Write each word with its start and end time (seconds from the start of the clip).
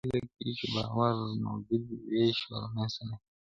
په 0.01 0.05
پایله 0.09 0.23
کې 0.35 0.49
چې 0.57 0.65
باور 0.73 1.11
موجود 1.45 1.81
وي، 1.89 1.97
وېش 2.09 2.37
به 2.47 2.55
رامنځته 2.61 3.03
نه 3.09 3.13
شي. 3.19 3.25